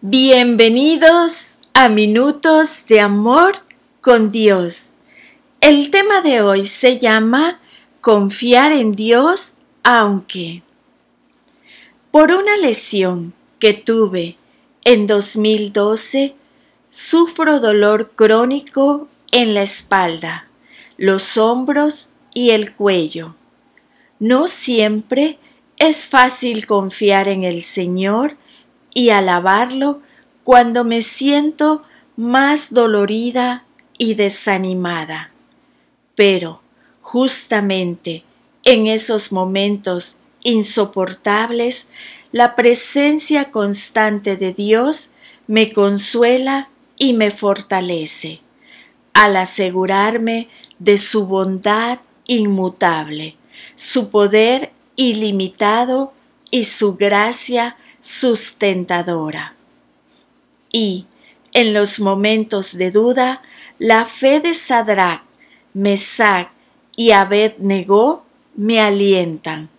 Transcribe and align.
Bienvenidos 0.00 1.56
a 1.72 1.88
Minutos 1.88 2.84
de 2.86 3.00
Amor 3.00 3.54
con 4.02 4.30
Dios. 4.30 4.90
El 5.60 5.90
tema 5.90 6.20
de 6.20 6.42
hoy 6.42 6.66
se 6.66 6.98
llama 6.98 7.60
Confiar 8.02 8.72
en 8.72 8.92
Dios 8.92 9.56
aunque. 9.82 10.62
Por 12.10 12.32
una 12.32 12.56
lesión 12.58 13.32
que 13.58 13.72
tuve 13.72 14.36
en 14.84 15.06
2012, 15.06 16.34
sufro 16.90 17.60
dolor 17.60 18.12
crónico 18.14 19.08
en 19.30 19.54
la 19.54 19.62
espalda, 19.62 20.48
los 20.98 21.38
hombros 21.38 22.10
y 22.34 22.50
el 22.50 22.74
cuello. 22.74 23.36
No 24.18 24.48
siempre 24.48 25.38
es 25.78 26.08
fácil 26.08 26.66
confiar 26.66 27.28
en 27.28 27.44
el 27.44 27.62
Señor 27.62 28.36
y 28.94 29.10
alabarlo 29.10 30.00
cuando 30.44 30.84
me 30.84 31.02
siento 31.02 31.82
más 32.16 32.72
dolorida 32.72 33.64
y 33.98 34.14
desanimada. 34.14 35.32
Pero 36.14 36.62
justamente 37.00 38.24
en 38.64 38.86
esos 38.86 39.32
momentos 39.32 40.16
insoportables, 40.42 41.88
la 42.32 42.54
presencia 42.54 43.50
constante 43.50 44.36
de 44.36 44.52
Dios 44.52 45.10
me 45.46 45.72
consuela 45.72 46.68
y 46.96 47.12
me 47.12 47.30
fortalece, 47.30 48.40
al 49.12 49.36
asegurarme 49.36 50.48
de 50.78 50.98
su 50.98 51.26
bondad 51.26 51.98
inmutable, 52.26 53.36
su 53.74 54.10
poder 54.10 54.72
ilimitado 54.96 56.12
y 56.50 56.64
su 56.64 56.96
gracia 56.96 57.76
sustentadora. 58.04 59.54
Y, 60.70 61.06
en 61.54 61.72
los 61.72 62.00
momentos 62.00 62.76
de 62.76 62.90
duda, 62.90 63.40
la 63.78 64.04
fe 64.04 64.40
de 64.40 64.54
Sadrach, 64.54 65.22
Mesach 65.72 66.50
y 66.96 67.12
Abed-Negó 67.12 68.24
me 68.54 68.80
alientan, 68.80 69.70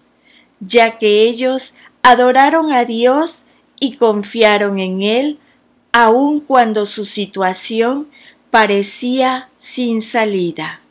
ya 0.60 0.98
que 0.98 1.22
ellos 1.22 1.76
adoraron 2.02 2.74
a 2.74 2.84
Dios 2.84 3.46
y 3.80 3.98
confiaron 3.98 4.80
en 4.80 5.04
Él 5.04 5.40
aun 5.92 6.40
cuando 6.40 6.88
su 6.88 7.06
situación 7.06 8.10
parecía 8.50 9.50
sin 9.56 10.02
salida. 10.02 10.82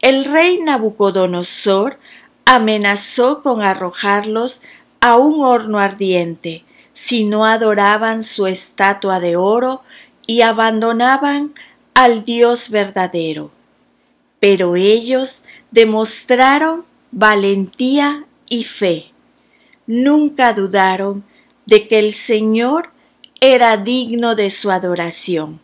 El 0.00 0.24
rey 0.26 0.60
Nabucodonosor 0.60 1.98
amenazó 2.44 3.42
con 3.42 3.62
arrojarlos 3.62 4.62
a 5.00 5.16
un 5.16 5.42
horno 5.44 5.78
ardiente 5.78 6.64
si 6.92 7.24
no 7.24 7.46
adoraban 7.46 8.22
su 8.22 8.46
estatua 8.46 9.20
de 9.20 9.36
oro 9.36 9.82
y 10.26 10.42
abandonaban 10.42 11.54
al 11.94 12.24
Dios 12.24 12.70
verdadero. 12.70 13.50
Pero 14.38 14.76
ellos 14.76 15.42
demostraron 15.70 16.84
valentía 17.10 18.26
y 18.48 18.64
fe. 18.64 19.12
Nunca 19.86 20.52
dudaron 20.52 21.24
de 21.66 21.88
que 21.88 21.98
el 21.98 22.12
Señor 22.12 22.90
era 23.40 23.76
digno 23.76 24.34
de 24.34 24.50
su 24.50 24.70
adoración, 24.70 25.60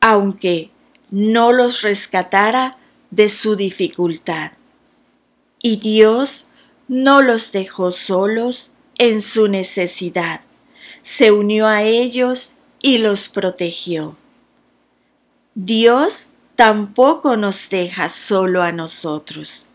aunque 0.00 0.70
no 1.10 1.52
los 1.52 1.82
rescatara 1.82 2.78
de 3.10 3.28
su 3.28 3.56
dificultad. 3.56 4.52
Y 5.62 5.76
Dios 5.76 6.48
no 6.90 7.22
los 7.22 7.52
dejó 7.52 7.92
solos 7.92 8.72
en 8.98 9.22
su 9.22 9.46
necesidad, 9.46 10.40
se 11.02 11.30
unió 11.30 11.68
a 11.68 11.84
ellos 11.84 12.54
y 12.82 12.98
los 12.98 13.28
protegió. 13.28 14.16
Dios 15.54 16.30
tampoco 16.56 17.36
nos 17.36 17.68
deja 17.68 18.08
solo 18.08 18.64
a 18.64 18.72
nosotros, 18.72 19.68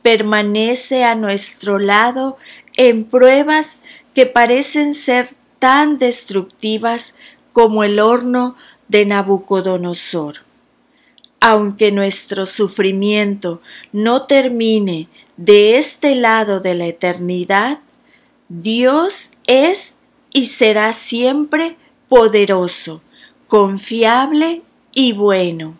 permanece 0.00 1.04
a 1.04 1.14
nuestro 1.14 1.78
lado 1.78 2.38
en 2.78 3.04
pruebas 3.04 3.82
que 4.14 4.24
parecen 4.24 4.94
ser 4.94 5.36
tan 5.58 5.98
destructivas 5.98 7.14
como 7.52 7.84
el 7.84 8.00
horno 8.00 8.56
de 8.88 9.04
Nabucodonosor. 9.04 10.36
Aunque 11.40 11.92
nuestro 11.92 12.46
sufrimiento 12.46 13.60
no 13.92 14.22
termine 14.22 15.10
de 15.36 15.78
este 15.78 16.14
lado 16.14 16.60
de 16.60 16.74
la 16.74 16.86
eternidad, 16.86 17.80
Dios 18.48 19.30
es 19.46 19.96
y 20.32 20.46
será 20.46 20.92
siempre 20.92 21.76
poderoso, 22.08 23.02
confiable 23.48 24.62
y 24.92 25.12
bueno. 25.12 25.76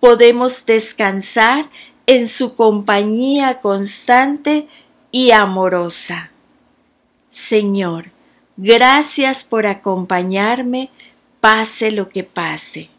Podemos 0.00 0.66
descansar 0.66 1.70
en 2.06 2.28
su 2.28 2.54
compañía 2.54 3.60
constante 3.60 4.68
y 5.10 5.30
amorosa. 5.30 6.30
Señor, 7.28 8.10
gracias 8.56 9.44
por 9.44 9.66
acompañarme, 9.66 10.90
pase 11.40 11.90
lo 11.90 12.08
que 12.08 12.24
pase. 12.24 12.90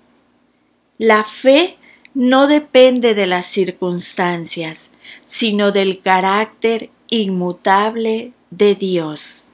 La 0.97 1.23
fe 1.23 1.77
no 2.15 2.47
depende 2.47 3.13
de 3.13 3.27
las 3.27 3.45
circunstancias, 3.45 4.89
sino 5.25 5.71
del 5.71 6.01
carácter 6.01 6.89
inmutable 7.09 8.31
de 8.49 8.73
Dios. 8.73 9.49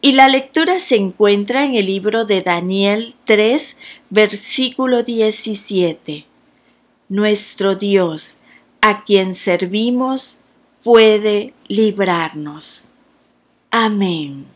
Y 0.00 0.12
la 0.12 0.28
lectura 0.28 0.80
se 0.80 0.96
encuentra 0.96 1.64
en 1.64 1.76
el 1.76 1.86
libro 1.86 2.26
de 2.26 2.42
Daniel 2.42 3.14
3, 3.24 3.76
versículo 4.10 5.02
17. 5.02 6.26
Nuestro 7.08 7.76
Dios, 7.76 8.36
a 8.82 9.02
quien 9.04 9.32
servimos, 9.32 10.38
puede 10.82 11.54
librarnos. 11.68 12.88
Amén. 13.70 14.53